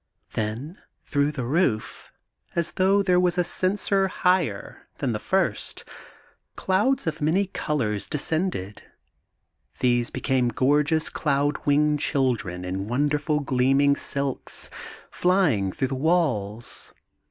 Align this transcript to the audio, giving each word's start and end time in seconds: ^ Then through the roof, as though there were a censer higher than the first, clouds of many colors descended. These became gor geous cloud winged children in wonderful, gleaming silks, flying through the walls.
^ 0.29 0.33
Then 0.33 0.81
through 1.05 1.31
the 1.31 1.45
roof, 1.45 2.11
as 2.55 2.71
though 2.71 3.03
there 3.03 3.19
were 3.19 3.33
a 3.37 3.43
censer 3.43 4.07
higher 4.07 4.87
than 4.97 5.11
the 5.11 5.19
first, 5.19 5.85
clouds 6.55 7.05
of 7.05 7.21
many 7.21 7.45
colors 7.45 8.07
descended. 8.07 8.81
These 9.79 10.09
became 10.09 10.47
gor 10.47 10.81
geous 10.83 11.07
cloud 11.13 11.63
winged 11.67 11.99
children 11.99 12.65
in 12.65 12.87
wonderful, 12.87 13.41
gleaming 13.41 13.95
silks, 13.95 14.71
flying 15.11 15.71
through 15.71 15.89
the 15.89 15.93
walls. 15.93 16.93